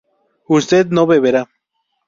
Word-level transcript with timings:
usted 0.47 0.87
no 0.89 1.05
beberá 1.05 1.47